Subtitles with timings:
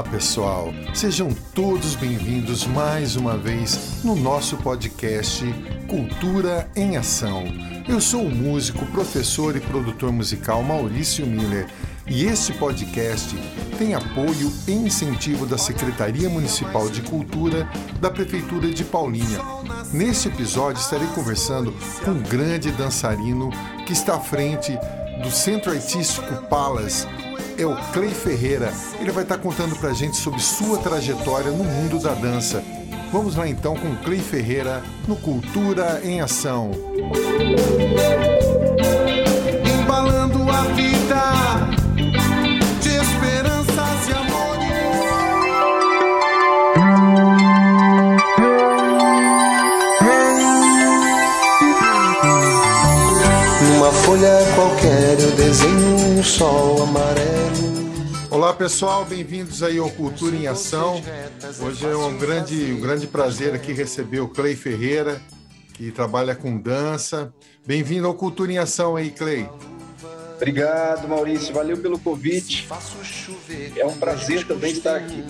[0.00, 0.72] Olá, pessoal.
[0.94, 5.44] Sejam todos bem-vindos mais uma vez no nosso podcast
[5.86, 7.44] Cultura em Ação.
[7.86, 11.66] Eu sou o músico, professor e produtor musical Maurício Miller
[12.06, 13.36] e este podcast
[13.76, 17.68] tem apoio e incentivo da Secretaria Municipal de Cultura
[18.00, 19.40] da Prefeitura de Paulínia.
[19.92, 23.50] Neste episódio estarei conversando com um grande dançarino
[23.84, 24.72] que está à frente
[25.22, 27.06] do Centro Artístico Palas
[27.62, 28.72] é o Clay Ferreira.
[28.98, 32.62] Ele vai estar contando pra gente sobre sua trajetória no mundo da dança.
[33.12, 36.70] Vamos lá então com Clay Ferreira no Cultura em Ação.
[39.82, 41.69] Embalando a vida
[55.50, 57.90] desenho um sol amarelo.
[58.30, 61.02] Olá pessoal, bem-vindos aí ao Cultura em Ação.
[61.60, 65.20] Hoje é um grande, um grande prazer aqui receber o Clay Ferreira,
[65.74, 67.34] que trabalha com dança.
[67.66, 69.48] Bem-vindo ao Cultura em Ação aí, Clay.
[70.36, 71.52] Obrigado, Maurício.
[71.52, 72.68] Valeu pelo convite.
[73.74, 75.24] É um prazer também estar aqui.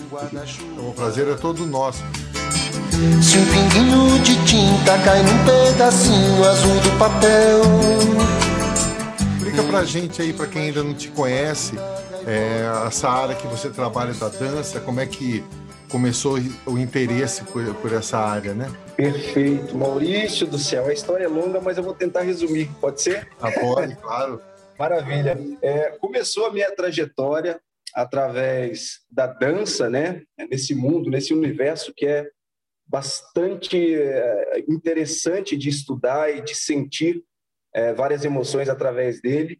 [0.77, 2.03] O prazer é todo nosso.
[3.23, 8.50] Se um pinguinho de tinta cai num pedacinho azul do papel.
[9.61, 11.75] Explica pra gente aí, pra quem ainda não te conhece,
[12.25, 15.43] é, essa área que você trabalha da dança, como é que
[15.89, 18.71] começou o interesse por, por essa área, né?
[18.95, 19.77] Perfeito.
[19.77, 22.69] Maurício do céu, a história é longa, mas eu vou tentar resumir.
[22.79, 23.29] Pode ser?
[23.39, 24.41] Ah, pode, claro.
[24.79, 25.37] Maravilha.
[25.61, 27.61] É, começou a minha trajetória
[27.93, 30.23] através da dança, né?
[30.49, 32.27] Nesse mundo, nesse universo que é
[32.87, 37.23] bastante é, interessante de estudar e de sentir
[37.73, 39.59] é, várias emoções através dele.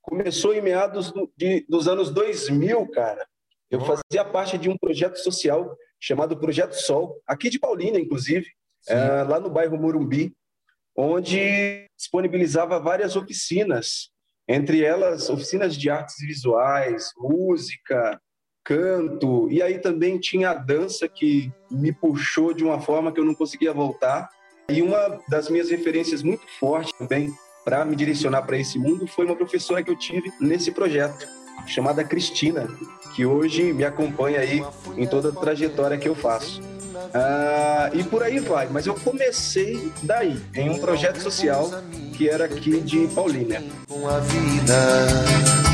[0.00, 3.26] Começou em meados do, de, dos anos 2000, cara.
[3.70, 8.46] Eu fazia parte de um projeto social chamado Projeto Sol, aqui de Paulínia, inclusive,
[8.88, 10.34] é, lá no bairro Morumbi,
[10.96, 14.10] onde disponibilizava várias oficinas,
[14.48, 18.20] entre elas oficinas de artes visuais, música,
[18.64, 23.24] canto, e aí também tinha a dança que me puxou de uma forma que eu
[23.24, 24.28] não conseguia voltar.
[24.68, 27.32] E uma das minhas referências muito fortes também
[27.64, 31.26] para me direcionar para esse mundo foi uma professora que eu tive nesse projeto,
[31.66, 32.68] chamada Cristina,
[33.14, 34.64] que hoje me acompanha aí
[34.96, 36.60] em toda a trajetória que eu faço.
[37.14, 41.70] Ah, e por aí vai, mas eu comecei daí, em um projeto social
[42.16, 43.62] que era aqui de Paulínia.
[43.88, 45.71] Com a vida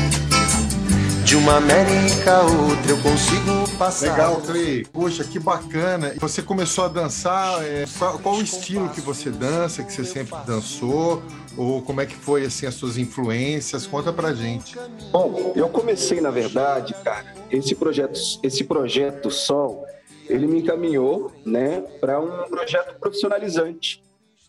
[1.29, 4.13] de uma América a outra eu consigo passar.
[4.13, 4.83] Legal, Clay.
[4.85, 6.15] Poxa, que bacana.
[6.19, 10.35] Você começou a dançar, é, qual, qual o estilo que você dança, que você sempre
[10.47, 11.21] dançou?
[11.55, 13.85] Ou como é que foi, assim, as suas influências?
[13.85, 14.75] Conta pra gente.
[15.11, 19.85] Bom, eu comecei, na verdade, cara, esse projeto, esse projeto Sol,
[20.27, 24.01] ele me encaminhou, né, para um projeto profissionalizante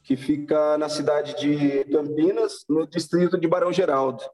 [0.03, 4.25] que fica na cidade de Campinas, no distrito de Barão Geraldo.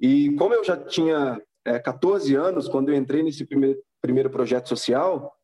[0.00, 4.68] E como eu já tinha é, 14 anos, quando eu entrei nesse primeiro, primeiro projeto
[4.68, 5.34] social,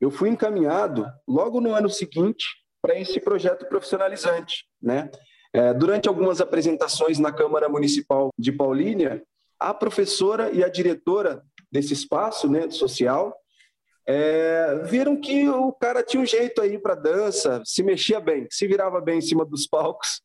[0.00, 2.44] eu fui encaminhado logo no ano seguinte
[2.80, 5.10] para esse projeto profissionalizante, né?
[5.52, 9.22] É, durante algumas apresentações na Câmara Municipal de Paulínia,
[9.58, 11.42] a professora e a diretora
[11.72, 13.34] desse espaço né, social
[14.06, 18.66] é, viram que o cara tinha um jeito aí para dança, se mexia bem, se
[18.66, 20.20] virava bem em cima dos palcos.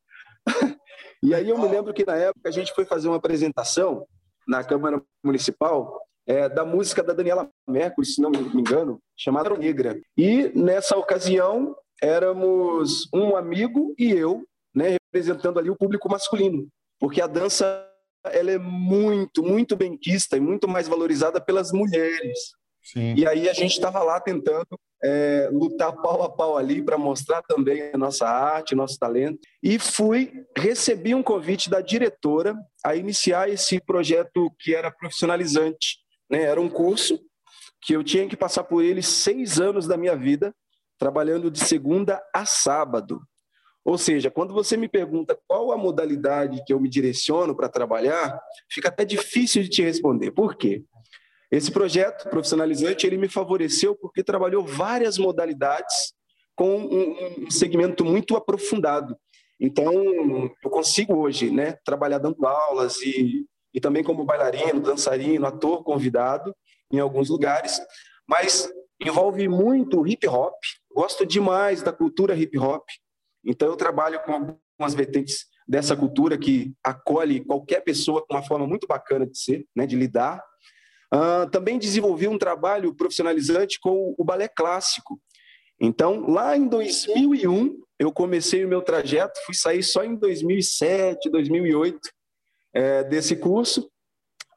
[1.24, 4.06] e aí eu me lembro que na época a gente foi fazer uma apresentação
[4.48, 10.00] na Câmara Municipal é, da música da Daniela Mercury, se não me engano, chamada Negra.
[10.18, 14.44] E nessa ocasião éramos um amigo e eu,
[14.74, 16.68] né, representando ali o público masculino,
[17.00, 17.90] porque a dança
[18.26, 22.40] ela é muito, muito bem quista e muito mais valorizada pelas mulheres.
[22.81, 23.16] Sim.
[23.16, 27.41] E aí a gente estava lá tentando é, lutar pau a pau ali para mostrar
[27.41, 29.40] também a nossa arte, nosso talento.
[29.62, 35.98] E fui, recebi um convite da diretora a iniciar esse projeto que era profissionalizante.
[36.30, 36.44] Né?
[36.44, 37.19] Era um curso
[37.81, 40.56] que eu tinha que passar por ele seis anos da minha vida,
[40.98, 43.22] trabalhando de segunda a sábado.
[43.83, 48.39] Ou seja, quando você me pergunta qual a modalidade que eu me direciono para trabalhar,
[48.72, 50.31] fica até difícil de te responder.
[50.31, 50.81] Por quê?
[51.54, 56.12] Esse projeto profissionalizante ele me favoreceu porque trabalhou várias modalidades
[56.56, 59.16] com um, segmento muito aprofundado.
[59.60, 59.94] Então,
[60.64, 66.56] eu consigo hoje né, trabalhar dando aulas e, e também como bailarino, dançarino, ator convidado
[66.92, 67.80] em alguns lugares,
[68.28, 68.68] mas
[69.00, 70.56] envolve muito hip hop.
[70.92, 72.84] Gosto demais da cultura hip hop.
[73.46, 78.66] Então, eu trabalho com algumas vertentes dessa cultura que acolhe qualquer pessoa com uma forma
[78.66, 80.42] muito bacana de ser, né, de lidar
[81.13, 85.21] Uh, também desenvolvi um trabalho profissionalizante com o balé clássico.
[85.80, 92.00] Então, lá em 2001, eu comecei o meu trajeto, fui sair só em 2007, 2008
[92.74, 93.89] é, desse curso,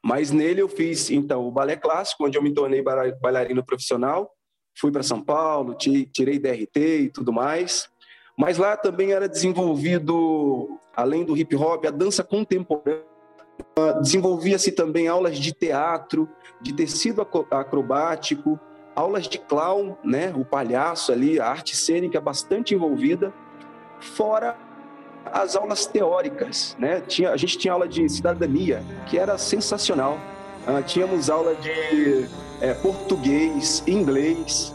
[0.03, 4.31] mas nele eu fiz, então, o balé clássico, onde eu me tornei bailarino profissional,
[4.79, 7.89] fui para São Paulo, tirei DRT e tudo mais,
[8.37, 13.16] mas lá também era desenvolvido, além do hip hop, a dança contemporânea,
[14.01, 16.29] desenvolvia-se também aulas de teatro,
[16.61, 17.21] de tecido
[17.51, 18.59] acrobático,
[18.95, 23.33] aulas de clown, né, o palhaço ali, a arte cênica bastante envolvida,
[23.99, 24.57] fora
[25.31, 27.01] as aulas teóricas, né?
[27.01, 30.17] Tinha, a gente tinha aula de cidadania, que era sensacional.
[30.67, 32.27] Uh, tínhamos aula de
[32.61, 34.73] é, português, inglês.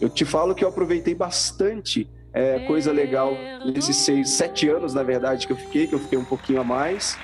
[0.00, 3.32] Eu te falo que eu aproveitei bastante é, coisa legal
[3.64, 6.64] nesses seis, sete anos, na verdade, que eu fiquei, que eu fiquei um pouquinho a
[6.64, 7.16] mais.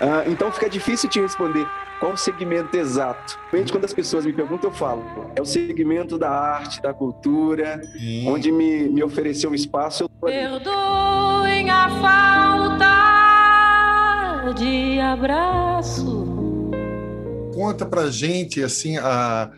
[0.00, 1.66] Uh, então fica difícil te responder
[2.00, 3.38] qual o segmento exato.
[3.70, 5.04] Quando as pessoas me perguntam, eu falo,
[5.36, 8.28] é o segmento da arte, da cultura, Sim.
[8.28, 10.02] onde me, me ofereceu um espaço.
[10.02, 10.08] Eu...
[10.20, 12.92] Perdoem a falta
[14.52, 16.70] de abraço.
[17.54, 19.52] Conta pra gente, assim, a,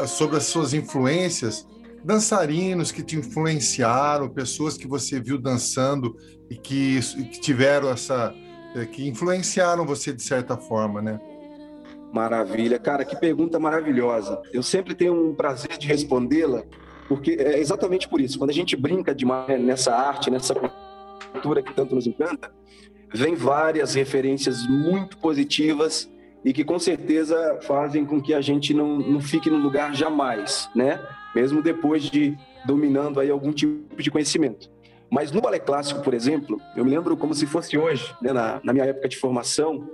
[0.00, 1.66] a, sobre as suas influências
[2.02, 6.16] dançarinos que te influenciaram, pessoas que você viu dançando
[6.48, 8.32] e que, que tiveram essa
[8.84, 11.20] que influenciaram você de certa forma, né?
[12.12, 14.40] Maravilha, cara, que pergunta maravilhosa.
[14.52, 16.64] Eu sempre tenho um prazer de respondê-la,
[17.08, 18.38] porque é exatamente por isso.
[18.38, 20.54] Quando a gente brinca demais nessa arte, nessa
[21.32, 22.50] cultura que tanto nos encanta,
[23.12, 26.10] vem várias referências muito positivas
[26.44, 30.68] e que com certeza fazem com que a gente não, não fique no lugar jamais,
[30.74, 31.00] né?
[31.34, 34.70] Mesmo depois de dominando aí algum tipo de conhecimento.
[35.10, 38.60] Mas no balé clássico, por exemplo, eu me lembro como se fosse hoje, né, na,
[38.62, 39.88] na, minha época de formação.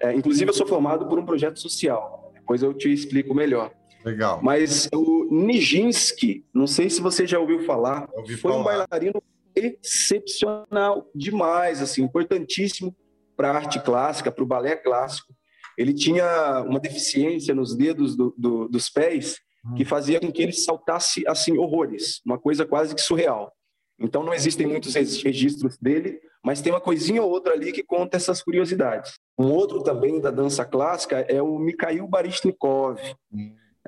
[0.00, 2.32] É, inclusive, eu sou formado por um projeto social.
[2.34, 3.72] Depois eu te explico melhor.
[4.04, 4.40] Legal.
[4.42, 8.60] Mas o Nijinsky, não sei se você já ouviu falar, Ouvi foi falar.
[8.60, 9.22] um bailarino
[9.54, 12.94] excepcional demais, assim, importantíssimo
[13.36, 15.32] para a arte clássica, para o balé clássico.
[15.76, 19.38] Ele tinha uma deficiência nos dedos do, do, dos pés
[19.76, 19.86] que hum.
[19.86, 23.52] fazia com que ele saltasse assim horrores, uma coisa quase que surreal.
[23.98, 28.16] Então não existem muitos registros dele, mas tem uma coisinha ou outra ali que conta
[28.16, 29.18] essas curiosidades.
[29.36, 33.00] Um outro também da dança clássica é o Mikhail Baryshnikov.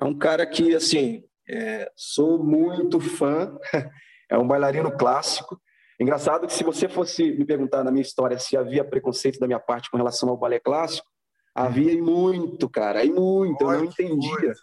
[0.01, 3.57] É um cara que, assim, é, sou muito fã,
[4.29, 5.61] é um bailarino clássico.
[5.99, 9.61] Engraçado que se você fosse me perguntar na minha história se havia preconceito da minha
[9.61, 11.07] parte com relação ao balé clássico,
[11.55, 14.55] havia e muito, cara, e muito, eu não entendia.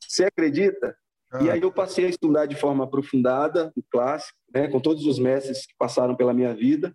[0.00, 0.96] Você acredita?
[1.40, 1.52] E ah.
[1.54, 5.66] aí eu passei a estudar de forma aprofundada o clássico, né, com todos os mestres
[5.66, 6.94] que passaram pela minha vida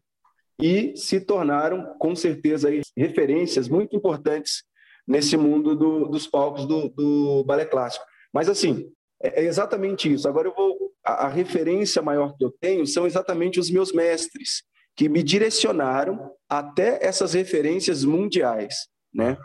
[0.59, 4.63] e se tornaram, com certeza, aí, referências muito importantes
[5.07, 8.05] nesse mundo do, dos palcos do, do balé clássico.
[8.33, 8.89] Mas, assim,
[9.21, 10.27] é, é exatamente isso.
[10.27, 10.91] Agora eu vou...
[11.05, 14.63] A, a referência maior que eu tenho são exatamente os meus mestres,
[14.95, 19.37] que me direcionaram até essas referências mundiais, né?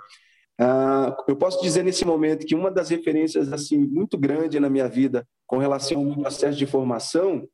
[0.61, 4.89] Uh, eu posso dizer nesse momento que uma das referências assim muito grande na minha
[4.89, 7.47] vida com relação ao processo de formação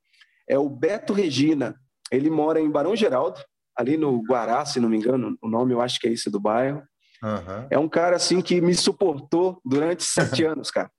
[0.49, 1.75] é o Beto Regina.
[2.11, 3.41] Ele mora em Barão Geraldo,
[3.77, 6.41] ali no Guará, se não me engano, o nome eu acho que é esse do
[6.41, 6.83] bairro.
[7.23, 7.67] Uhum.
[7.71, 10.91] É um cara assim que me suportou durante sete anos, cara.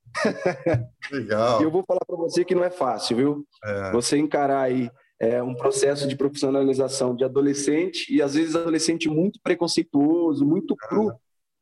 [1.11, 1.61] Legal.
[1.61, 3.47] E eu vou falar para você que não é fácil, viu?
[3.63, 3.91] É.
[3.91, 9.39] Você encarar aí é, um processo de profissionalização de adolescente e às vezes adolescente muito
[9.43, 11.13] preconceituoso, muito cru,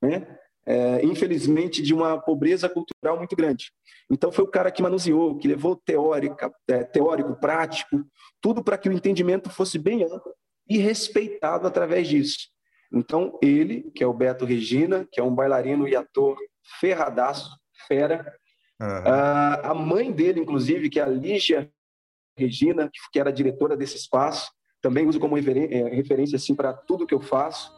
[0.04, 0.38] né?
[0.66, 3.72] É, infelizmente, de uma pobreza cultural muito grande.
[4.10, 8.06] Então, foi o cara que manuseou, que levou teórica, é, teórico, prático,
[8.42, 10.34] tudo para que o entendimento fosse bem amplo
[10.70, 12.50] e respeitado através disso.
[12.94, 16.38] Então, ele, que é o Beto Regina, que é um bailarino e ator
[16.80, 17.50] ferradaço,
[17.88, 18.34] fera,
[18.80, 18.88] uhum.
[18.88, 21.70] a, a mãe dele, inclusive, que é a Lígia
[22.38, 25.42] Regina, que era diretora desse espaço, também uso como é,
[25.90, 27.74] referência assim, para tudo que eu faço.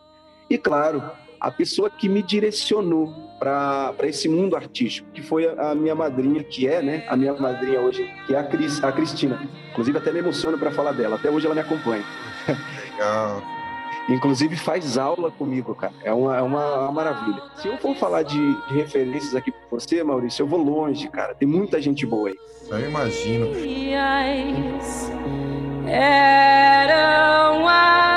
[0.50, 1.02] E, claro,
[1.46, 6.44] a pessoa que me direcionou para esse mundo artístico, que foi a, a, minha madrinha,
[6.44, 9.48] que é, né, a minha madrinha hoje, que é a, Cris, a Cristina.
[9.70, 11.18] Inclusive, até me emociono para falar dela.
[11.18, 12.04] Até hoje ela me acompanha.
[12.48, 13.44] Legal.
[14.10, 15.94] Inclusive faz aula comigo, cara.
[16.04, 17.44] É uma, é uma, uma maravilha.
[17.58, 21.36] Se eu for falar de, de, referências aqui com você, Maurício, eu vou longe, cara.
[21.36, 22.36] Tem muita gente boa aí.
[22.72, 23.50] Eu imagino.
[25.88, 28.15] Eram assim.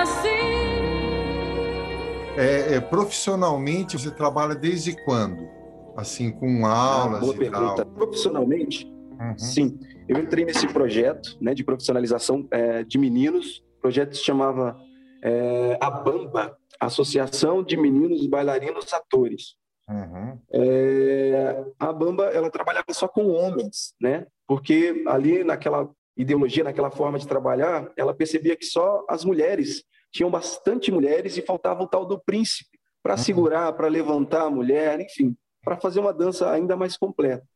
[2.38, 5.48] É, é, profissionalmente, você trabalha desde quando?
[5.96, 7.84] Assim, com aulas ah, boa e pergunta.
[7.84, 7.86] Tal.
[7.86, 9.36] Profissionalmente, uhum.
[9.36, 9.80] sim.
[10.08, 13.58] Eu entrei nesse projeto né, de profissionalização é, de meninos.
[13.78, 14.78] O projeto se chamava
[15.24, 19.56] é, a Bamba, Associação de Meninos Bailarinos Atores.
[19.88, 20.38] Uhum.
[20.52, 24.26] É, a Bamba ela trabalhava só com homens, né?
[24.46, 30.30] Porque ali naquela ideologia, naquela forma de trabalhar, ela percebia que só as mulheres tinham
[30.30, 33.18] bastante mulheres e faltava o tal do príncipe para uhum.
[33.18, 37.46] segurar, para levantar a mulher, enfim, para fazer uma dança ainda mais completa.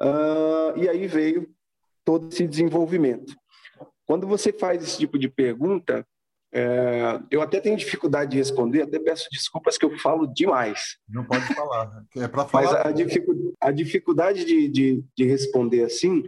[0.00, 1.48] Uh, e aí veio
[2.04, 3.34] todo esse desenvolvimento.
[4.06, 6.06] Quando você faz esse tipo de pergunta,
[6.52, 10.96] é, eu até tenho dificuldade de responder, até peço desculpas que eu falo demais.
[11.06, 12.64] Não pode falar, é para falar.
[12.64, 16.24] Mas a, dificu a dificuldade de, de, de, responder assim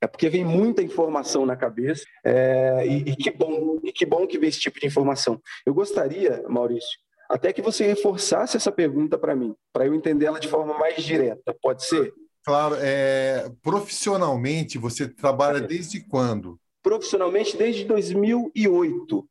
[0.00, 4.26] é porque vem muita informação na cabeça é, e, e, que bom, e que bom
[4.26, 5.40] que vem esse tipo de informação.
[5.66, 10.48] Eu gostaria, Maurício, até que você reforçasse essa pergunta para mim, para eu entendê-la de
[10.48, 11.54] forma mais direta.
[11.62, 12.12] Pode ser?
[12.44, 12.76] Claro.
[12.80, 16.58] É, profissionalmente, você trabalha desde quando?
[16.82, 19.28] Profissionalmente, desde 2008.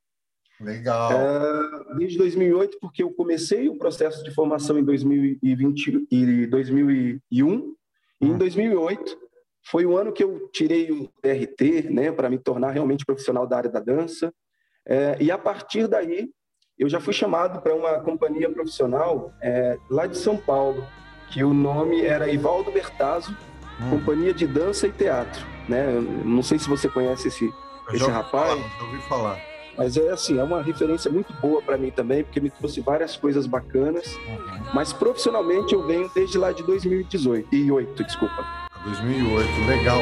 [0.62, 1.12] Legal.
[1.12, 7.48] É, desde 2008, porque eu comecei o processo de formação em 2020 e 2001.
[7.48, 7.76] Hum.
[8.22, 9.29] E em 2008
[9.70, 13.58] foi o ano que eu tirei o DRT, né, para me tornar realmente profissional da
[13.58, 14.34] área da dança.
[14.86, 16.30] É, e a partir daí,
[16.78, 20.84] eu já fui chamado para uma companhia profissional é, lá de São Paulo,
[21.30, 23.36] que o nome era Ivaldo Bertazzo,
[23.80, 23.90] hum.
[23.92, 25.46] Companhia de Dança e Teatro.
[25.68, 25.86] Né?
[26.26, 27.54] Não sei se você conhece esse,
[27.92, 28.50] esse rapaz.
[28.50, 29.50] Falar, já ouvi falar.
[29.78, 33.16] Mas é assim, é uma referência muito boa para mim também, porque me trouxe várias
[33.16, 34.14] coisas bacanas.
[34.16, 34.74] Uhum.
[34.74, 38.69] Mas profissionalmente eu venho desde lá de 2018 e 8, desculpa.
[38.84, 40.02] 2008, legal.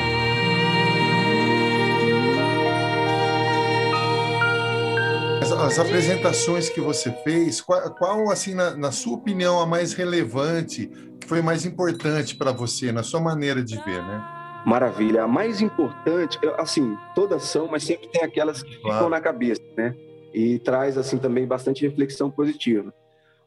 [5.41, 9.93] As, as apresentações que você fez, qual, qual assim, na, na, sua opinião, a mais
[9.93, 10.87] relevante,
[11.19, 14.23] que foi mais importante para você, na sua maneira de ver, né?
[14.65, 15.23] Maravilha.
[15.23, 18.97] A mais importante, assim, todas são, mas sempre tem aquelas que claro.
[18.97, 19.95] ficam na cabeça, né?
[20.33, 22.93] E traz, assim, também bastante reflexão positiva.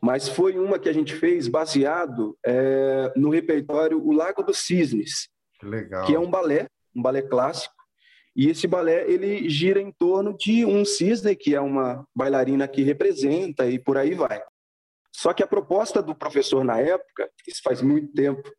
[0.02, 5.28] Mas foi uma que a gente fez baseado é, no repertório O Lago dos Cisnes.
[5.62, 6.06] Legal.
[6.06, 7.74] Que é um balé, um balé clássico.
[8.34, 12.82] E esse balé, ele gira em torno de um cisne, que é uma bailarina que
[12.82, 14.42] representa, e por aí vai.
[15.14, 18.50] Só que a proposta do professor na época, isso faz muito tempo,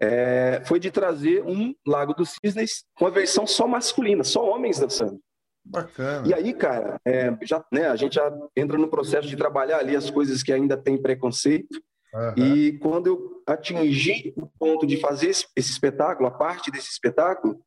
[0.00, 4.78] é, foi de trazer um Lago dos Cisnes com a versão só masculina, só homens
[4.78, 5.20] dançando.
[5.70, 6.26] Bacana.
[6.26, 9.94] E aí, cara, é, já, né, a gente já entra no processo de trabalhar ali
[9.94, 11.80] as coisas que ainda tem preconceito.
[12.14, 12.44] Uhum.
[12.44, 17.60] E quando eu atingi o ponto de fazer esse, esse espetáculo, a parte desse espetáculo,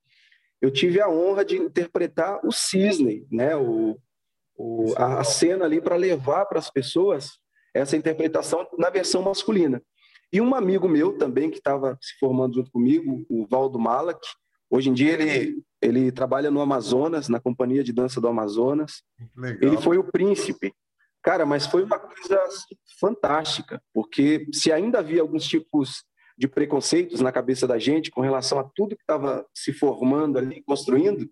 [0.59, 3.97] eu tive a honra de interpretar o cisne, né, o,
[4.57, 7.39] o a, a cena ali para levar para as pessoas
[7.73, 9.81] essa interpretação na versão masculina.
[10.33, 14.25] E um amigo meu também, que estava se formando junto comigo, o Valdo Malak,
[14.69, 19.03] hoje em dia ele, ele trabalha no Amazonas, na Companhia de Dança do Amazonas.
[19.35, 19.71] Legal.
[19.71, 20.73] Ele foi o príncipe.
[21.23, 26.03] Cara, mas foi uma coisa assim, fantástica, porque se ainda havia alguns tipos
[26.37, 30.63] de preconceitos na cabeça da gente com relação a tudo que estava se formando ali,
[30.63, 31.29] construindo,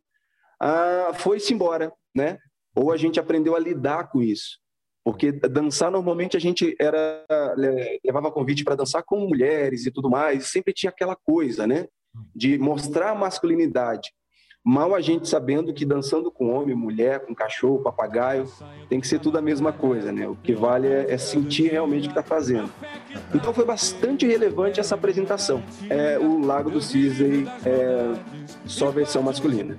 [0.62, 2.38] ah, foi-se embora, né?
[2.76, 4.60] Ou a gente aprendeu a lidar com isso.
[5.04, 7.26] Porque dançar normalmente a gente era
[8.04, 11.88] levava convite para dançar com mulheres e tudo mais, e sempre tinha aquela coisa, né,
[12.36, 14.12] de mostrar a masculinidade.
[14.64, 18.46] Mal a gente sabendo que dançando com homem, mulher, com cachorro, papagaio,
[18.90, 20.28] tem que ser tudo a mesma coisa, né?
[20.28, 22.70] O que vale é, é sentir realmente o que está fazendo.
[23.34, 25.64] Então foi bastante relevante essa apresentação.
[25.90, 28.14] É o Lago do Cisne, é
[28.66, 29.78] só versão masculina.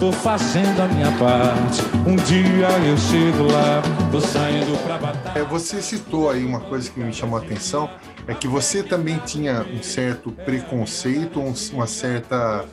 [0.00, 1.82] Tô fazendo a minha parte.
[2.08, 5.38] Um dia eu chego lá, tô saindo pra batalha.
[5.38, 7.90] É, você citou aí uma coisa que me chamou a atenção,
[8.26, 11.40] é que você também tinha um certo preconceito,
[11.72, 12.64] uma certa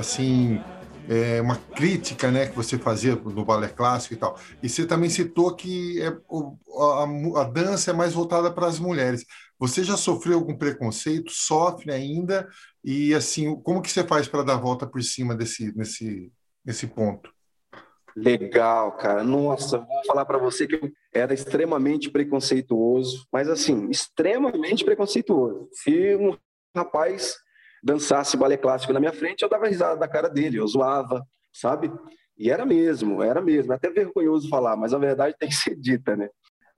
[0.00, 0.60] assim,
[1.08, 4.38] é, uma crítica né, que você fazia no balé clássico e tal.
[4.62, 9.24] E você também citou que é, a, a, dança é mais voltada para as mulheres.
[9.58, 11.30] Você já sofreu algum preconceito?
[11.30, 12.48] Sofre ainda?
[12.84, 16.32] E assim, como que você faz para dar a volta por cima desse, nesse,
[16.64, 17.30] nesse ponto?
[18.16, 19.22] Legal, cara.
[19.22, 25.68] Nossa, vou falar para você que eu era extremamente preconceituoso, mas assim, extremamente preconceituoso.
[25.72, 26.36] Se um
[26.74, 27.36] rapaz
[27.82, 31.90] dançasse balé clássico na minha frente, eu dava risada da cara dele, eu zoava, sabe?
[32.36, 33.72] E era mesmo, era mesmo.
[33.72, 36.28] É até vergonhoso falar, mas a verdade tem que ser dita, né?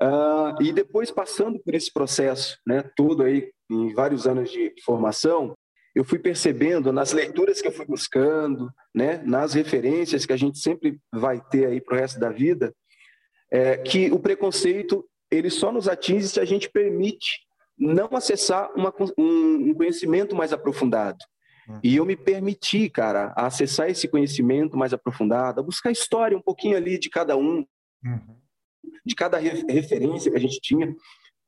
[0.01, 5.57] Uh, e depois, passando por esse processo, né, tudo aí, em vários anos de formação,
[5.95, 10.59] eu fui percebendo nas leituras que eu fui buscando, né, nas referências que a gente
[10.59, 12.75] sempre vai ter aí para o resto da vida,
[13.51, 17.41] é, que o preconceito ele só nos atinge se a gente permite
[17.79, 21.19] não acessar uma, um, conhecimento mais aprofundado.
[21.69, 21.81] Uhum.
[21.83, 26.99] E eu me permiti, cara, acessar esse conhecimento mais aprofundado, buscar história um pouquinho ali
[26.99, 27.65] de cada um,
[28.05, 28.37] uhum.
[29.05, 30.89] de cada referência que a gente tinha.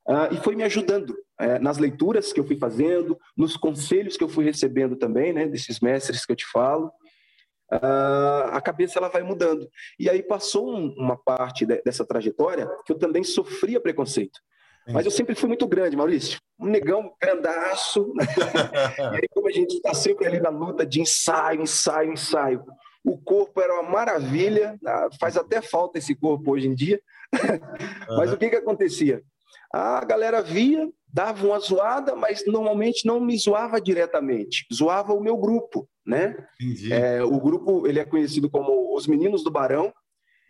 [0.07, 4.23] uh, e foi me ajudando uh, nas leituras que eu fui fazendo, nos conselhos que
[4.23, 6.91] eu fui recebendo também, né, desses mestres que eu te falo.
[7.71, 9.67] Uh, a cabeça ela vai mudando.
[9.99, 14.39] E aí passou um, uma parte de, dessa trajetória que eu também sofria preconceito.
[14.87, 16.39] Mas eu sempre fui muito grande, Maurício.
[16.59, 18.13] Um negão grandaço.
[19.13, 22.63] e aí, como a gente está sempre ali na luta de ensaio, ensaio, ensaio.
[23.03, 26.99] O corpo era uma maravilha, ah, faz até falta esse corpo hoje em dia.
[28.17, 29.21] Mas o que, que acontecia?
[29.73, 35.35] A galera via, dava uma zoada, mas normalmente não me zoava diretamente, zoava o meu
[35.35, 36.35] grupo, né?
[36.89, 39.93] É, o grupo ele é conhecido como os Meninos do Barão,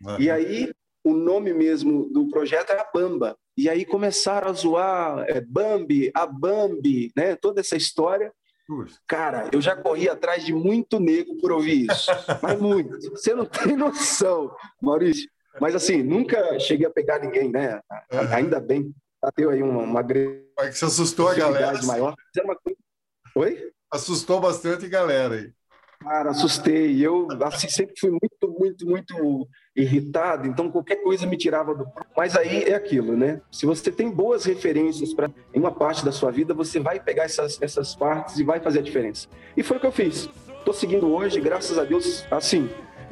[0.04, 0.20] uhum.
[0.20, 0.72] e aí
[1.06, 3.38] o nome mesmo do projeto é a Bamba.
[3.56, 7.36] E aí começaram a zoar é, Bambi, a Bambi, né?
[7.36, 8.32] Toda essa história.
[9.06, 12.10] Cara, eu já corri atrás de muito nego por ouvir isso.
[12.42, 13.10] Mas muito.
[13.10, 15.30] Você não tem noção, Maurício.
[15.60, 17.80] Mas assim, nunca cheguei a pegar ninguém, né?
[18.12, 18.34] Uhum.
[18.34, 18.92] Ainda bem.
[19.22, 20.44] Bateu aí uma, uma grande.
[20.58, 21.80] É que você assustou a galera.
[21.84, 22.16] Maior.
[23.36, 23.70] Oi?
[23.92, 25.52] Assustou bastante a galera aí.
[26.00, 27.00] Cara, assustei.
[27.00, 31.86] Eu assim, sempre fui muito, muito, muito irritado, então qualquer coisa me tirava do.
[32.16, 33.40] Mas aí é aquilo, né?
[33.52, 37.24] Se você tem boas referências para em uma parte da sua vida, você vai pegar
[37.24, 39.28] essas, essas partes e vai fazer a diferença.
[39.56, 40.28] E foi o que eu fiz.
[40.58, 42.68] Estou seguindo hoje, graças a Deus, assim.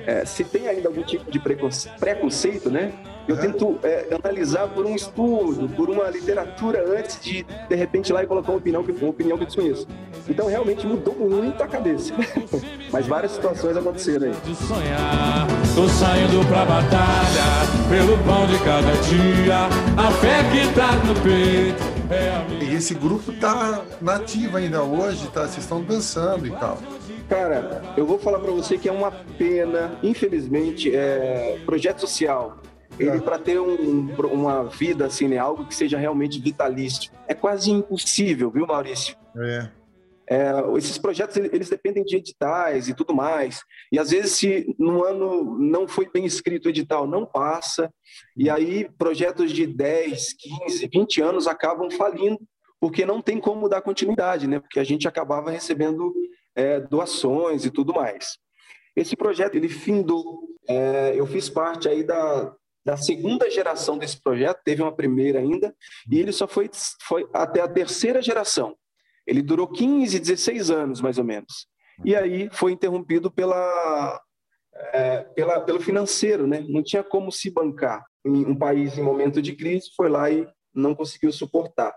[0.07, 2.93] É, se tem ainda algum tipo de preconceito, né?
[3.29, 8.13] Eu tento é, analisar por um estudo, por uma literatura antes de, de repente, ir
[8.13, 9.87] lá e colocar uma opinião, uma opinião que eu desconheço.
[10.29, 12.15] Então, realmente mudou muito a cabeça.
[12.91, 14.35] Mas várias situações aconteceram aí.
[14.45, 17.45] De sonhar, tô saindo pra batalha,
[17.89, 19.67] pelo pão de cada dia,
[19.97, 21.95] a fé que tá no peito.
[22.11, 25.43] É e esse grupo tá nativo ainda hoje, tá?
[25.43, 26.79] Vocês estão dançando e tal.
[27.29, 32.59] Cara, eu vou falar para você que é uma pena, infelizmente, é, projeto social
[32.99, 33.21] ele é.
[33.21, 38.51] para ter um, uma vida assim, né, algo que seja realmente vitalício, é quase impossível,
[38.51, 39.17] viu, Maurício?
[39.37, 39.69] É.
[40.29, 43.63] É, esses projetos eles dependem de editais e tudo mais.
[43.93, 47.93] E às vezes, se no ano não foi bem escrito o edital, não passa.
[48.37, 50.35] E aí, projetos de 10,
[50.67, 52.41] 15, 20 anos acabam falindo,
[52.81, 54.61] porque não tem como dar continuidade, né?
[54.61, 56.13] Porque a gente acabava recebendo
[56.55, 58.39] é, doações e tudo mais.
[58.97, 60.49] Esse projeto ele findou.
[60.69, 65.75] É, eu fiz parte aí da, da segunda geração desse projeto, teve uma primeira ainda,
[66.11, 66.71] e ele só foi,
[67.03, 68.77] foi até a terceira geração.
[69.27, 71.67] Ele durou 15, 16 anos, mais ou menos.
[72.05, 74.21] E aí foi interrompido pela,
[74.93, 76.65] é, pela, pelo financeiro, né?
[76.69, 78.05] Não tinha como se bancar.
[78.25, 81.95] Um país em momento de crise foi lá e não conseguiu suportar.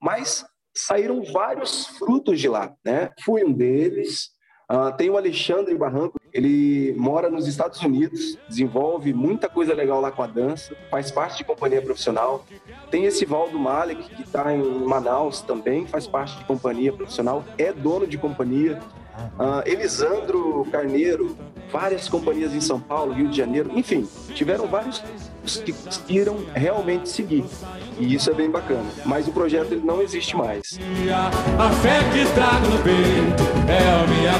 [0.00, 0.44] Mas
[0.76, 3.10] saíram vários frutos de lá, né?
[3.24, 4.30] Fui um deles,
[4.70, 10.12] Uh, tem o Alexandre Barranco, ele mora nos Estados Unidos, desenvolve muita coisa legal lá
[10.12, 12.44] com a dança, faz parte de companhia profissional.
[12.88, 17.72] Tem esse Valdo Malek, que está em Manaus também, faz parte de companhia profissional, é
[17.72, 18.78] dono de companhia.
[19.36, 21.36] Uh, Elisandro Carneiro,
[21.70, 25.02] várias companhias em São Paulo, Rio de Janeiro, enfim, tiveram vários
[25.64, 27.44] que conseguiram realmente seguir.
[28.00, 28.86] E isso é bem bacana.
[29.04, 30.78] Mas o projeto ele não existe mais.
[31.58, 34.32] A fé que trago no peito é a minha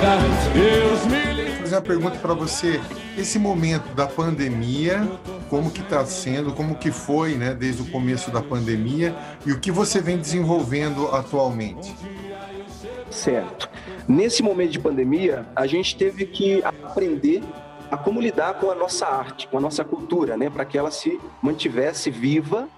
[0.54, 2.80] Deus me Vou fazer uma pergunta para você.
[3.18, 5.06] Esse momento da pandemia,
[5.50, 9.60] como que está sendo, como que foi, né, desde o começo da pandemia e o
[9.60, 11.94] que você vem desenvolvendo atualmente?
[13.10, 13.68] Certo.
[14.08, 17.42] Nesse momento de pandemia, a gente teve que aprender
[17.90, 20.90] a como lidar com a nossa arte, com a nossa cultura, né, para que ela
[20.90, 22.68] se mantivesse viva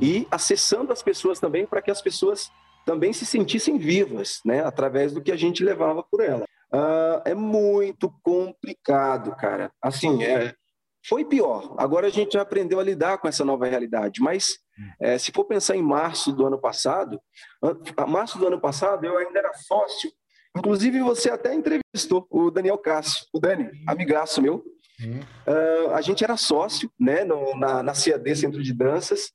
[0.00, 2.50] e acessando as pessoas também para que as pessoas
[2.84, 6.44] também se sentissem vivas, né, através do que a gente levava por ela.
[6.72, 9.70] Uh, é muito complicado, cara.
[9.80, 10.54] Assim, é,
[11.06, 11.74] foi pior.
[11.78, 14.20] Agora a gente já aprendeu a lidar com essa nova realidade.
[14.20, 14.58] Mas
[15.00, 17.20] é, se for pensar em março do ano passado,
[18.08, 20.10] março do ano passado eu ainda era sócio
[20.56, 24.64] Inclusive, você até entrevistou o Daniel Cássio, o Dani, amigaço meu.
[25.46, 29.32] Uh, a gente era sócio, né, no, na, na CAD, Centro de Danças.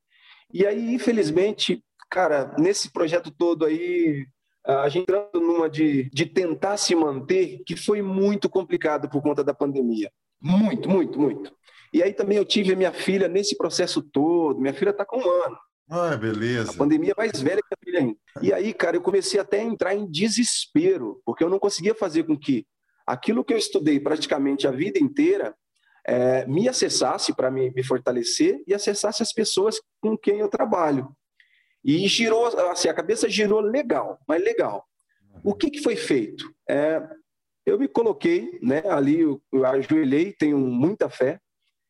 [0.52, 4.26] E aí, infelizmente, cara, nesse projeto todo aí,
[4.66, 9.44] a gente entrando numa de, de tentar se manter, que foi muito complicado por conta
[9.44, 10.12] da pandemia.
[10.42, 11.54] Muito, muito, muito.
[11.94, 14.60] E aí também eu tive a minha filha nesse processo todo.
[14.60, 15.58] Minha filha está com um ano.
[15.90, 16.72] Ah, beleza.
[16.72, 18.18] A pandemia é mais velha que a filha ainda.
[18.42, 22.24] E aí, cara, eu comecei até a entrar em desespero, porque eu não conseguia fazer
[22.24, 22.66] com que
[23.08, 25.56] aquilo que eu estudei praticamente a vida inteira
[26.08, 31.16] é, me acessasse para me, me fortalecer e acessasse as pessoas com quem eu trabalho.
[31.84, 34.86] E girou, assim, a cabeça girou legal, mas legal.
[35.44, 36.54] O que, que foi feito?
[36.70, 37.02] É,
[37.66, 41.40] eu me coloquei, né, ali, eu, eu ajoelhei, tenho muita fé,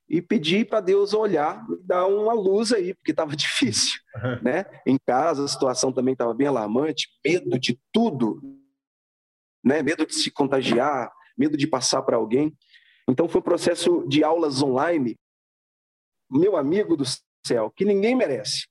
[0.10, 4.00] e pedir para Deus olhar e dar uma luz aí, porque estava difícil,
[4.42, 4.66] né?
[4.86, 8.42] Em casa a situação também estava bem alarmante, medo de tudo,
[9.64, 9.84] né?
[9.84, 12.58] Medo de se contagiar, medo de passar para alguém.
[13.10, 15.16] Então foi um processo de aulas online,
[16.30, 17.04] meu amigo do
[17.46, 18.68] céu, que ninguém merece.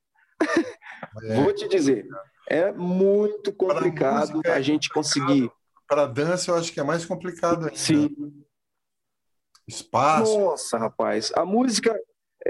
[1.23, 1.43] É.
[1.43, 2.07] Vou te dizer,
[2.49, 5.51] é muito complicado música, a gente conseguir.
[5.87, 7.77] Para dança, eu acho que é mais complicado ainda.
[7.77, 8.15] Sim.
[9.67, 10.39] Espaço.
[10.39, 11.33] Nossa, rapaz.
[11.35, 11.99] A música,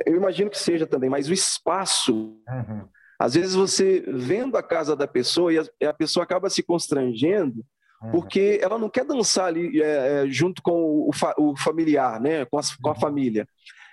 [0.06, 2.14] eu imagino que seja também, mas o espaço.
[2.48, 2.88] Uhum.
[3.18, 7.64] Às vezes você vendo a casa da pessoa e a, a pessoa acaba se constrangendo.
[8.10, 12.44] Porque ela não quer dançar ali é, é, junto com o, fa, o, familiar, né?
[12.44, 13.00] Com, com a uhum.
[13.00, 13.46] família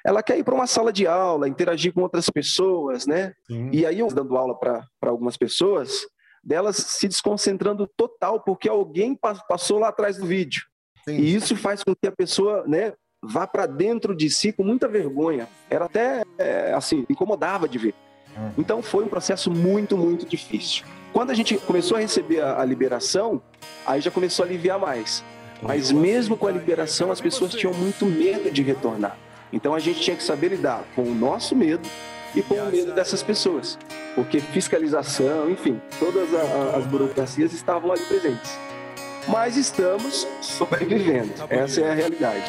[0.06, 3.34] ela quer ir para uma sala de aula, interagir com outras pessoas, né?
[3.48, 3.72] Sim.
[3.74, 6.06] E aí eu dando aula para algumas pessoas,
[6.44, 10.62] delas se desconcentrando total, porque alguém passou lá atrás do vídeo.
[11.04, 11.16] Sim.
[11.16, 14.88] E isso faz com que a pessoa, né, vá para dentro de si com muita
[14.88, 15.50] vergonha.
[15.68, 17.96] Era até, é, assim, incomodava de ver.
[18.36, 18.52] Uhum.
[18.58, 20.84] Então foi um processo muito, muito difícil.
[21.14, 23.42] Quando a gente começou a receber a, a liberação,
[23.86, 25.24] aí já começou a aliviar mais.
[25.62, 29.18] Mas mesmo com a liberação, as pessoas tinham muito medo de retornar.
[29.52, 31.88] Então a gente tinha que saber lidar com o nosso medo
[32.36, 33.80] e com o medo dessas pessoas,
[34.14, 36.30] porque fiscalização, enfim, todas
[36.76, 38.60] as burocracias estavam ali presentes.
[39.28, 42.46] Mas estamos sobrevivendo, essa é a realidade.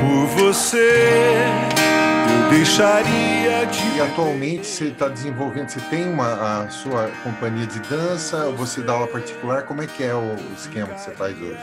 [0.00, 1.44] Por você,
[2.50, 3.96] deixaria de.
[3.96, 8.92] E atualmente você está desenvolvendo, você tem uma, a sua companhia de dança, você dá
[8.92, 11.62] aula particular, como é que é o esquema que você faz hoje?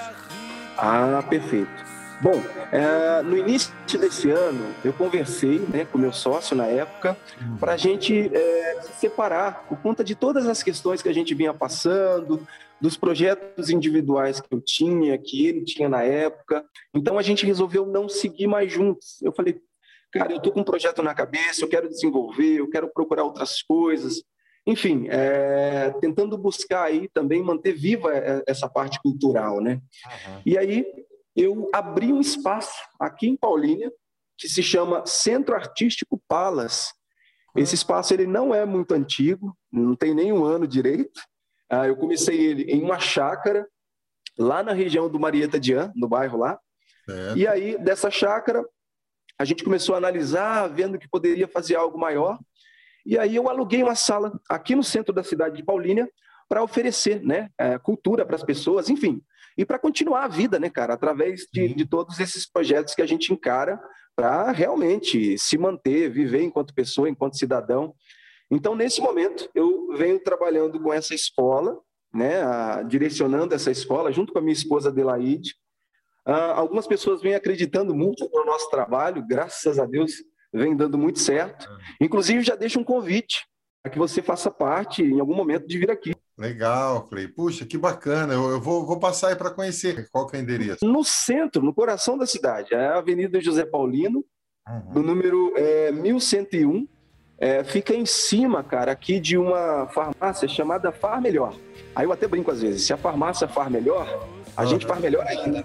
[0.78, 1.86] Ah, perfeito.
[2.21, 7.15] Bom, é, no início desse ano, eu conversei né, com meu sócio na época
[7.60, 11.36] para a gente é, se separar por conta de todas as questões que a gente
[11.36, 12.47] vinha passando,
[12.82, 16.63] dos projetos individuais que eu tinha, que ele tinha na época.
[16.93, 19.21] Então a gente resolveu não seguir mais juntos.
[19.21, 19.62] Eu falei,
[20.12, 23.62] cara, eu estou com um projeto na cabeça, eu quero desenvolver, eu quero procurar outras
[23.62, 24.24] coisas.
[24.65, 29.82] Enfim, é, tentando buscar aí também manter viva é, essa parte cultural, né?
[30.06, 30.41] Uhum.
[30.46, 30.86] E aí
[31.36, 33.91] eu abri um espaço aqui em Paulínia
[34.38, 36.93] que se chama Centro Artístico Palas.
[37.56, 41.20] Esse espaço ele não é muito antigo, não tem nem um ano direito.
[41.70, 43.67] Ah, eu comecei ele em uma chácara
[44.38, 46.60] lá na região do Marieta Dian, no bairro lá.
[47.36, 48.63] E aí dessa chácara
[49.39, 52.39] a gente começou a analisar, vendo que poderia fazer algo maior.
[53.06, 56.10] E aí eu aluguei uma sala aqui no centro da cidade de Paulínia
[56.50, 59.21] para oferecer, né, é, cultura para as pessoas, enfim
[59.58, 63.08] e para continuar a vida, né, cara, através de, de todos esses projetos que a
[63.08, 63.82] gente encara
[64.15, 67.93] para realmente se manter, viver enquanto pessoa, enquanto cidadão.
[68.52, 71.78] Então, nesse momento, eu venho trabalhando com essa escola,
[72.13, 75.56] né, a, direcionando essa escola, junto com a minha esposa Adelaide.
[76.28, 80.12] Ah, algumas pessoas vêm acreditando muito no nosso trabalho, graças a Deus,
[80.54, 81.70] vem dando muito certo.
[82.02, 83.46] Inclusive, já deixo um convite
[83.82, 86.13] para que você faça parte, em algum momento, de vir aqui.
[86.38, 87.30] Legal, Clay.
[87.30, 88.34] Puxa, que bacana.
[88.34, 90.10] Eu, eu vou, vou, passar aí para conhecer.
[90.12, 90.86] Qual é o endereço?
[90.86, 92.74] No centro, no coração da cidade.
[92.74, 94.26] É a Avenida José Paulino,
[94.68, 94.94] uhum.
[94.94, 96.86] do número é, 1101.
[97.40, 101.56] É, fica em cima, cara, aqui de uma farmácia chamada Far Melhor.
[101.96, 102.84] Aí eu até brinco às vezes.
[102.84, 105.63] Se a farmácia far melhor, a gente faz melhor ainda.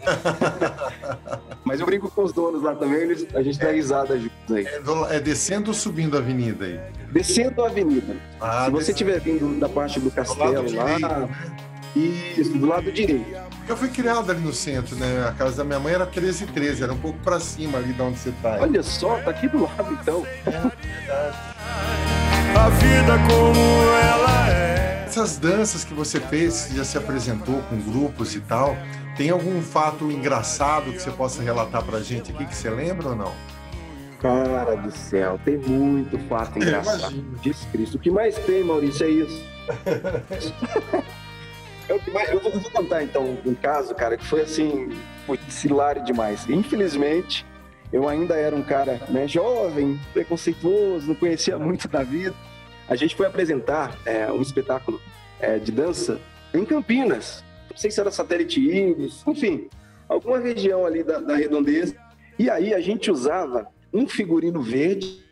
[1.64, 4.66] Mas eu brinco com os donos lá também, eles, a gente dá risada juntos aí.
[4.66, 6.80] É, do, é, descendo ou subindo a avenida aí?
[7.10, 8.16] Descendo a avenida.
[8.40, 10.84] Ah, Se você estiver vindo da parte do castelo do lá.
[10.84, 11.28] Direito, né?
[11.94, 13.26] Isso, do lado direito.
[13.68, 15.26] Eu fui criado ali no centro, né?
[15.28, 17.92] A casa da minha mãe era 13 e 13, era um pouco para cima ali
[17.92, 18.54] de onde você tá.
[18.54, 18.60] Aí.
[18.62, 20.26] Olha só, tá aqui do lado então.
[20.46, 21.36] É verdade.
[22.58, 24.41] A vida como ela é.
[25.12, 28.74] Essas danças que você fez, já se apresentou com grupos e tal,
[29.14, 33.14] tem algum fato engraçado que você possa relatar pra gente aqui que você lembra ou
[33.14, 33.30] não?
[34.22, 37.14] Cara do céu, tem muito fato engraçado.
[37.42, 37.98] Diz Cristo.
[37.98, 39.44] O que mais tem, Maurício, é isso.
[41.90, 42.30] é o que mais...
[42.30, 44.96] eu, vou, contar então um caso, cara, que foi assim,
[45.26, 46.48] foi hilário demais.
[46.48, 47.44] Infelizmente,
[47.92, 52.34] eu ainda era um cara né, jovem, preconceituoso, não conhecia muito da vida.
[52.88, 55.00] A gente foi apresentar é, um espetáculo
[55.40, 56.20] é, de dança
[56.52, 57.44] em Campinas.
[57.70, 59.68] Não sei se era Satélite Íris, enfim,
[60.08, 61.96] alguma região ali da, da redondeza.
[62.38, 65.22] E aí a gente usava um figurino verde.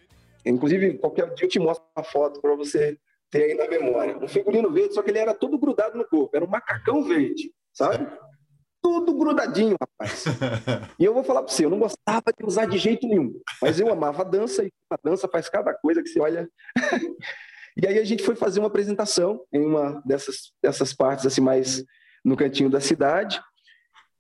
[0.45, 2.97] Inclusive, qualquer dia eu te mostro uma foto para você
[3.31, 4.17] ter aí na memória.
[4.19, 6.35] Um figurino verde, só que ele era todo grudado no corpo.
[6.35, 8.07] Era um macacão verde, sabe?
[8.83, 10.25] Tudo grudadinho, rapaz.
[10.99, 13.81] E eu vou falar para você, eu não gostava de usar de jeito nenhum, mas
[13.81, 16.49] eu amava a dança e a dança faz cada coisa que você olha.
[17.77, 21.85] E aí a gente foi fazer uma apresentação em uma dessas, dessas partes assim mais
[22.25, 23.41] no cantinho da cidade.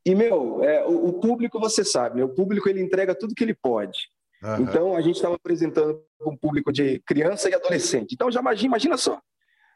[0.04, 2.24] E, meu, é, o, o, público, você sabe, né?
[2.24, 4.08] o público ele entrega tudo que ele pode.
[4.42, 4.60] Uhum.
[4.60, 8.14] Então, a gente estava apresentando um público de criança e adolescente.
[8.14, 9.20] Então, já imagina, imagina só,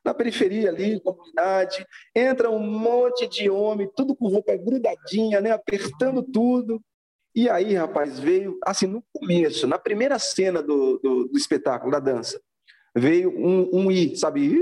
[0.04, 6.22] na periferia ali, comunidade, entra um monte de homem, tudo com roupa grudadinha, né, apertando
[6.22, 6.80] tudo.
[7.34, 11.98] E aí, rapaz, veio, assim, no começo, na primeira cena do, do, do espetáculo, da
[11.98, 12.40] dança,
[12.94, 14.60] veio um, um I, sabe?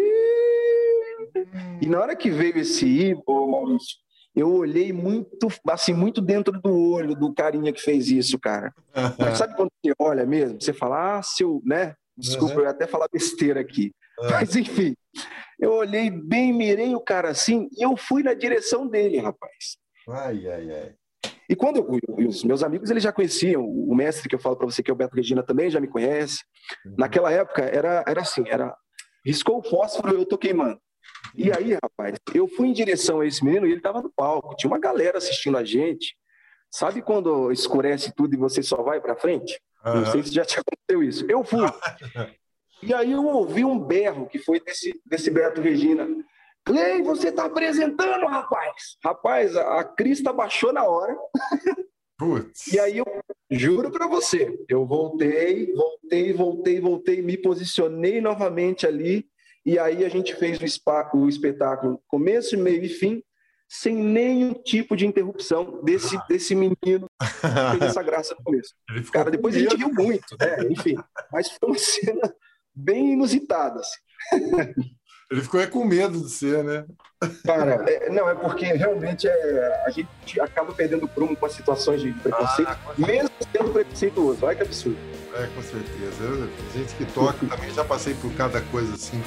[1.81, 3.97] E na hora que veio esse I, pô, Maurício,
[4.35, 8.73] eu olhei muito, assim, muito dentro do olho do carinha que fez isso, cara.
[8.97, 9.37] Uhum.
[9.37, 10.59] Sabe quando você olha mesmo?
[10.59, 11.95] Você fala, ah, seu, né?
[12.17, 12.61] Desculpa, uhum.
[12.61, 13.93] eu ia até falar besteira aqui.
[14.19, 14.31] Uhum.
[14.31, 14.95] Mas, enfim,
[15.61, 19.77] eu olhei bem, mirei o cara assim, e eu fui na direção dele, rapaz.
[20.09, 20.95] Ai, ai, ai.
[21.49, 24.67] E quando eu, os meus amigos eles já conheciam, o mestre que eu falo para
[24.67, 26.39] você que é o Beto Regina também já me conhece.
[26.87, 26.95] Uhum.
[26.99, 28.75] Naquela época era, era assim, era
[29.25, 30.81] riscou o fósforo, eu tô queimando.
[31.35, 34.57] E aí, rapaz, eu fui em direção a esse menino e ele estava no palco.
[34.57, 36.17] Tinha uma galera assistindo a gente.
[36.71, 39.61] Sabe quando escurece tudo e você só vai para frente?
[39.85, 40.01] Uhum.
[40.01, 41.27] Não sei se já te aconteceu isso.
[41.29, 41.61] Eu fui.
[42.83, 46.09] e aí eu ouvi um berro que foi desse, desse Beto Regina.
[46.65, 48.97] Clay, você está apresentando, rapaz.
[49.05, 51.17] Rapaz, a, a crista baixou na hora.
[52.19, 52.69] Putz.
[52.73, 53.07] E aí eu
[53.51, 59.27] juro para você, eu voltei, voltei, voltei, voltei, me posicionei novamente ali
[59.65, 63.23] e aí a gente fez o, spa, o espetáculo começo, meio e fim,
[63.69, 68.75] sem nenhum tipo de interrupção desse, desse menino que fez essa graça no começo.
[69.13, 70.57] Cara, depois a gente riu muito, né?
[70.71, 70.97] Enfim,
[71.33, 72.35] mas foi uma cena
[72.75, 73.81] bem inusitada.
[73.81, 74.01] Assim.
[75.33, 76.85] Ele ficou com medo de ser, né?
[77.47, 81.53] Cara, é, não, é porque realmente é, a gente acaba perdendo o prumo com as
[81.53, 84.45] situações de preconceito, ah, mesmo sendo preconceituoso.
[84.45, 84.99] Olha que absurdo.
[85.35, 86.23] É, com certeza.
[86.23, 89.23] Eu, gente que toca também já passei por cada coisa assim.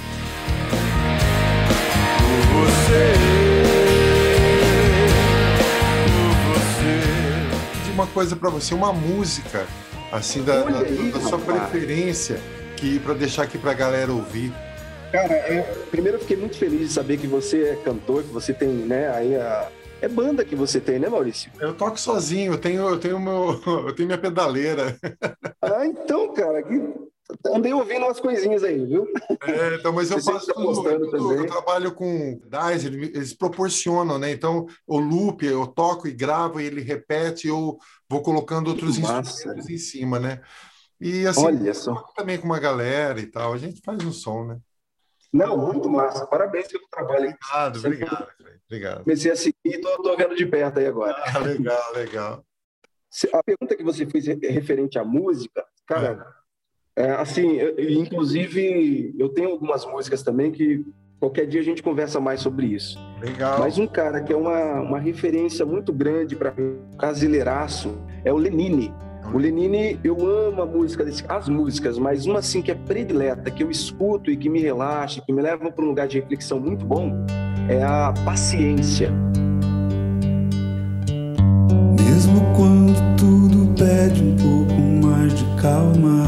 [2.20, 3.14] Por você.
[6.14, 7.92] Por você.
[7.94, 9.66] Uma coisa para você, uma música
[10.12, 12.40] assim da, da, da sua preferência
[12.76, 14.54] que para deixar aqui para a galera ouvir.
[15.12, 18.54] Cara, é, primeiro eu fiquei muito feliz de saber que você é cantor, que você
[18.54, 19.70] tem, né, aí a,
[20.02, 21.52] é banda que você tem, né, Maurício?
[21.60, 24.98] Eu toco sozinho, eu tenho, eu tenho, meu, eu tenho minha pedaleira.
[25.62, 26.82] Ah, então, cara, que...
[27.48, 29.08] andei ouvindo umas coisinhas aí, viu?
[29.48, 34.20] É, então, mas eu faço tá tudo, eu, tudo, eu trabalho com DAIs, eles proporcionam,
[34.20, 34.32] né?
[34.32, 37.78] Então, o loop, eu toco e gravo, e ele repete, eu
[38.10, 40.42] vou colocando outros instrumentos em cima, né?
[41.00, 41.94] E assim, Olha só.
[42.16, 44.58] também com uma galera e tal, a gente faz um som, né?
[45.32, 46.26] Não, muito massa.
[46.26, 47.26] Parabéns pelo trabalho.
[47.26, 48.28] Obrigado, obrigado.
[48.68, 49.04] Obrigado.
[49.04, 51.16] Comecei a seguir e estou vendo de perto aí agora.
[51.26, 52.46] Ah, legal, legal.
[53.34, 56.26] A pergunta que você fez referente à música, cara,
[56.96, 60.86] é, é assim, eu, inclusive eu tenho algumas músicas também que
[61.20, 62.98] qualquer dia a gente conversa mais sobre isso.
[63.22, 63.60] Legal.
[63.60, 68.38] Mas um cara que é uma, uma referência muito grande para mim, brasileiraço, é o
[68.38, 68.94] Lenine.
[69.34, 73.52] O Lenine, eu amo a música desse, as músicas, mas uma assim que é predileta,
[73.52, 76.60] que eu escuto e que me relaxa, que me leva para um lugar de reflexão
[76.60, 77.12] muito bom,
[77.68, 79.12] é a paciência.
[82.00, 86.26] Mesmo quando tudo pede um pouco mais de calma,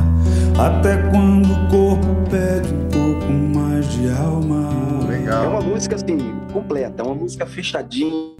[0.59, 5.07] até quando o corpo pede um pouco mais de alma.
[5.07, 5.45] Legal.
[5.45, 6.17] É uma música assim,
[6.51, 8.35] completa, é uma música fechadinha.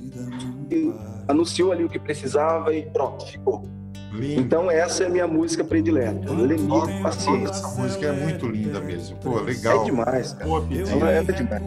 [1.28, 3.64] Anunciou ali o que precisava e pronto, ficou.
[4.12, 4.42] Lindo.
[4.42, 6.32] Então essa é a minha música predileta.
[6.32, 7.50] Lenine Paciência.
[7.50, 9.18] Essa música é muito linda mesmo.
[9.18, 9.82] Pô, legal.
[9.82, 10.50] É demais, cara.
[10.50, 10.64] Pô,
[11.06, 11.64] é, é demais.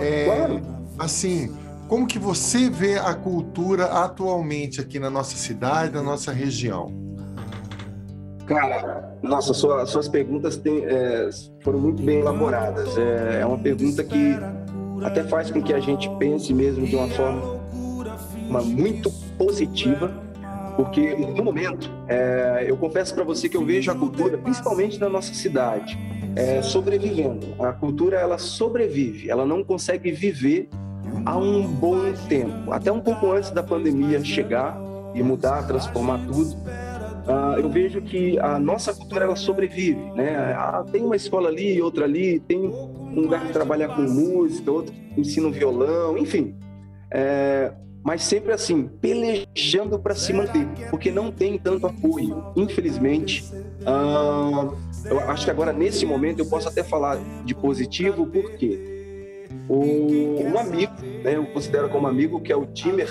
[0.00, 0.62] É, claro.
[0.98, 1.54] Assim,
[1.88, 6.92] como que você vê a cultura atualmente aqui na nossa cidade, na nossa região?
[8.46, 11.28] Cara, nossa, sua, suas perguntas têm, é,
[11.62, 12.96] foram muito bem elaboradas.
[12.96, 14.36] É, é uma pergunta que
[15.02, 17.60] até faz com que a gente pense mesmo de uma forma
[18.48, 20.21] uma muito positiva
[20.76, 25.08] porque no momento, é, eu confesso para você que eu vejo a cultura, principalmente na
[25.08, 25.98] nossa cidade,
[26.34, 27.54] é, sobrevivendo.
[27.58, 30.68] A cultura ela sobrevive, ela não consegue viver
[31.24, 34.78] há um bom tempo, até um pouco antes da pandemia chegar
[35.14, 36.56] e mudar, transformar tudo.
[37.22, 40.54] Uh, eu vejo que a nossa cultura ela sobrevive, né?
[40.56, 44.92] Ah, tem uma escola ali, outra ali, tem um lugar que trabalha com música, outro
[45.16, 46.56] ensina violão, enfim.
[47.12, 53.44] É, mas sempre assim, pelejando para se manter, porque não tem tanto apoio, infelizmente.
[53.82, 60.42] Uh, eu acho que agora, nesse momento, eu posso até falar de positivo, porque o,
[60.44, 63.08] um amigo, né, eu considero como amigo, que é o Dimmer,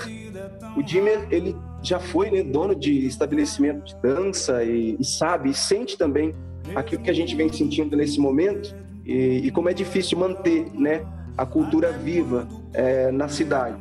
[0.76, 5.54] o Dimmer, ele já foi né, dono de estabelecimento de dança e, e, sabe, e
[5.54, 6.34] sente também
[6.74, 8.74] aquilo que a gente vem sentindo nesse momento
[9.04, 11.04] e, e como é difícil manter né,
[11.36, 13.76] a cultura viva é, na cidade.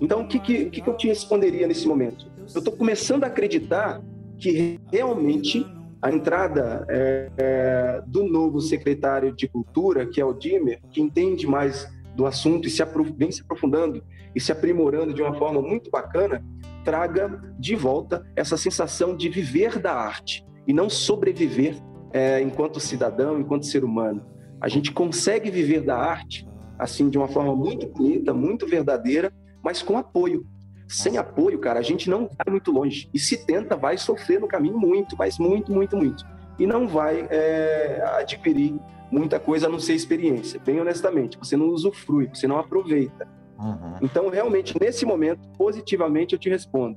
[0.00, 2.26] Então, o que, que, o que, que eu te responderia nesse momento?
[2.54, 4.02] Eu estou começando a acreditar
[4.38, 5.64] que realmente
[6.00, 11.46] a entrada é, é, do novo secretário de Cultura, que é o Dimer, que entende
[11.46, 12.82] mais do assunto e se
[13.16, 14.02] vem se aprofundando
[14.34, 16.44] e se aprimorando de uma forma muito bacana,
[16.84, 21.76] traga de volta essa sensação de viver da arte e não sobreviver
[22.12, 24.24] é, enquanto cidadão, enquanto ser humano.
[24.60, 26.46] A gente consegue viver da arte
[26.78, 29.32] assim de uma forma muito bonita, muito verdadeira,
[29.66, 30.46] mas com apoio.
[30.86, 33.10] Sem apoio, cara, a gente não vai muito longe.
[33.12, 36.24] E se tenta, vai sofrer no caminho muito, mas muito, muito, muito.
[36.56, 38.78] E não vai é, adquirir
[39.10, 40.60] muita coisa a não ser experiência.
[40.64, 43.26] Bem honestamente, você não usufrui, você não aproveita.
[43.58, 43.96] Uhum.
[44.00, 46.96] Então, realmente, nesse momento, positivamente, eu te respondo.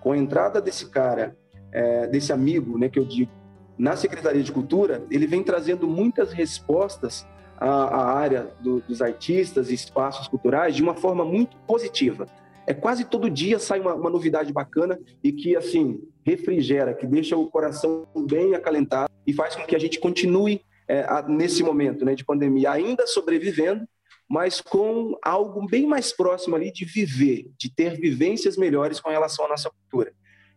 [0.00, 1.36] Com a entrada desse cara,
[1.70, 3.30] é, desse amigo, né, que eu digo,
[3.78, 7.24] na Secretaria de Cultura, ele vem trazendo muitas respostas
[7.60, 12.26] à, à área do, dos artistas e espaços culturais de uma forma muito positiva.
[12.66, 17.36] É quase todo dia sai uma, uma novidade bacana e que, assim, refrigera, que deixa
[17.36, 22.14] o coração bem acalentado e faz com que a gente continue é, nesse momento né,
[22.14, 23.86] de pandemia ainda sobrevivendo,
[24.28, 29.46] mas com algo bem mais próximo ali de viver, de ter vivências melhores com relação
[29.46, 30.12] à nossa cultura.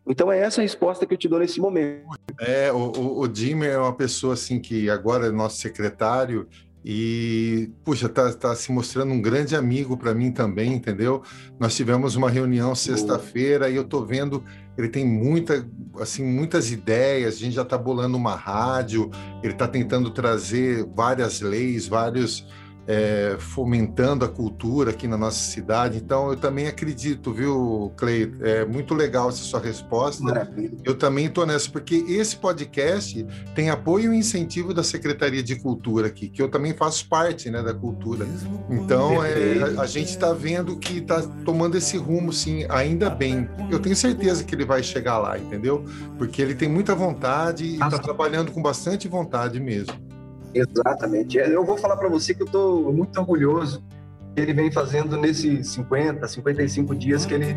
[0.06, 2.06] Então é essa a resposta que eu te dou nesse momento.
[2.40, 6.48] É, o, o, o é uma pessoa assim que agora é nosso secretário
[6.84, 11.22] e, puxa, tá, tá se mostrando um grande amigo para mim também, entendeu?
[11.58, 14.42] Nós tivemos uma reunião sexta-feira e eu tô vendo,
[14.76, 15.64] ele tem muita,
[16.00, 19.10] assim, muitas ideias, a gente já tá bolando uma rádio,
[19.42, 22.46] ele tá tentando trazer várias leis, vários
[22.86, 25.98] é, fomentando a cultura aqui na nossa cidade.
[25.98, 28.32] Então, eu também acredito, viu, Clay?
[28.40, 30.22] É muito legal essa sua resposta.
[30.22, 30.76] Maravilha.
[30.84, 36.08] Eu também estou nessa, porque esse podcast tem apoio e incentivo da Secretaria de Cultura
[36.08, 38.26] aqui, que eu também faço parte né, da cultura.
[38.70, 43.48] Então, é, a, a, gente está vendo que está tomando esse rumo, sim, ainda bem.
[43.70, 45.84] Eu tenho certeza que ele vai chegar lá, entendeu?
[46.18, 50.11] Porque ele tem muita vontade e está trabalhando com bastante vontade mesmo.
[50.54, 51.38] Exatamente.
[51.38, 53.82] É, eu vou falar para você que eu estou muito orgulhoso
[54.34, 57.56] que ele vem fazendo nesses 50, 55 dias que ele,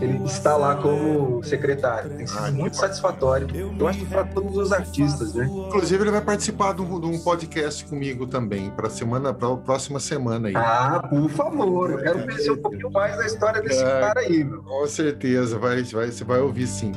[0.00, 2.10] ele está lá como secretário.
[2.10, 3.48] Tem sido ah, muito satisfatório.
[3.78, 5.46] Eu acho que para todos os artistas, né?
[5.46, 9.56] Inclusive, ele vai participar de um, de um podcast comigo também, para semana, para a
[9.56, 10.56] próxima semana aí.
[10.56, 14.42] Ah, por favor, eu quero conhecer um pouquinho mais da história desse é, cara aí.
[14.42, 14.62] Meu.
[14.62, 16.92] Com certeza, vai, vai, você vai ouvir sim.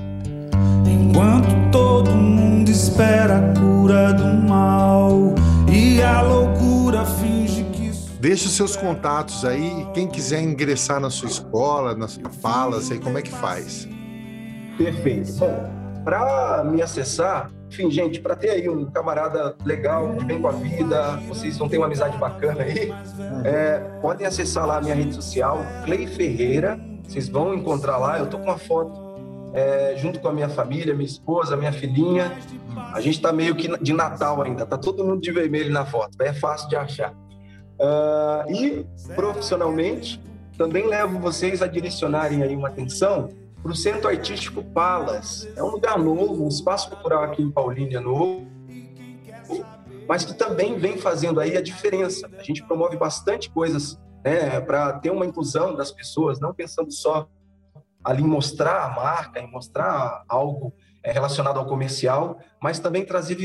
[1.72, 5.36] Todo mundo espera a cura do mal
[5.72, 7.92] e a loucura finge que.
[8.20, 9.88] Deixe os seus contatos aí.
[9.94, 13.88] Quem quiser ingressar na sua escola, na sua falas, aí como é que faz?
[14.78, 15.32] Perfeito.
[15.34, 15.70] Bom,
[16.04, 20.54] para me acessar, enfim, gente, para ter aí um camarada legal, que vem com a
[20.54, 22.92] vida, vocês vão ter uma amizade bacana aí,
[23.46, 26.80] é, podem acessar lá a minha rede social, Clay Ferreira.
[27.08, 28.20] Vocês vão encontrar lá.
[28.20, 29.09] Eu tô com uma foto
[29.54, 32.32] é, junto com a minha família, minha esposa, minha filhinha.
[32.94, 36.22] A gente está meio que de Natal ainda, tá todo mundo de vermelho na foto,
[36.22, 37.14] é fácil de achar.
[37.80, 38.86] Uh, e
[39.16, 40.22] profissionalmente,
[40.58, 43.30] também levo vocês a direcionarem aí uma atenção
[43.62, 45.48] para o Centro Artístico Palas.
[45.56, 48.46] É um lugar novo, um espaço cultural aqui em Paulínia novo,
[50.08, 52.30] mas que também vem fazendo aí a diferença.
[52.38, 57.28] A gente promove bastante coisas né, para ter uma inclusão das pessoas, não pensando só
[58.04, 63.36] ali mostrar a marca, em mostrar algo é, relacionado ao comercial, mas também trazer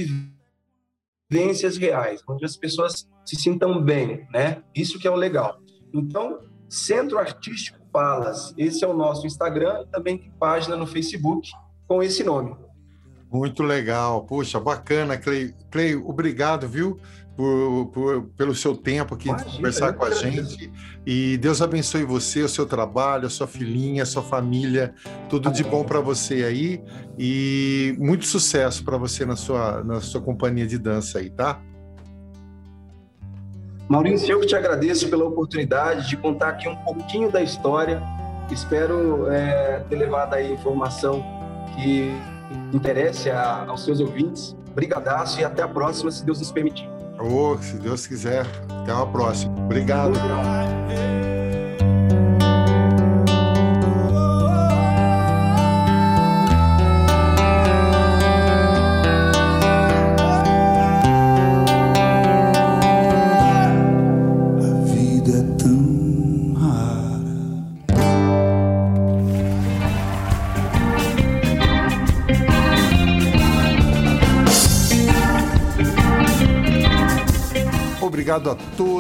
[1.31, 4.63] vivências reais, onde as pessoas se sintam bem, né?
[4.75, 5.59] Isso que é o legal.
[5.93, 11.49] Então, Centro Artístico Palas, esse é o nosso Instagram e também tem página no Facebook
[11.87, 12.57] com esse nome.
[13.31, 15.55] Muito legal, poxa, bacana, Clay.
[15.71, 16.99] Clay, obrigado, viu?
[17.37, 20.73] Por, por, pelo seu tempo aqui Imagina, de conversar com a gente.
[21.05, 24.95] E Deus abençoe você, o seu trabalho, a sua filhinha, a sua família,
[25.29, 26.83] tudo de bom para você aí
[27.19, 31.61] e muito sucesso para você na sua, na sua companhia de dança aí, tá?
[33.89, 38.03] Maurício, eu que te agradeço pela oportunidade de contar aqui um pouquinho da história.
[38.51, 41.23] Espero é, ter levado aí informação
[41.75, 42.11] que
[42.73, 44.57] interesse a, aos seus ouvintes.
[44.75, 46.94] Brigadaço e até a próxima, se Deus nos permitir.
[47.19, 48.47] Oh, se Deus quiser.
[48.83, 49.55] Até uma próxima.
[49.65, 50.17] Obrigado.
[50.17, 51.14] Obrigado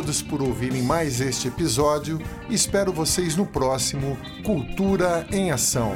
[0.04, 2.20] todos por ouvirem mais este episódio.
[2.50, 5.94] Espero vocês no próximo Cultura em Ação.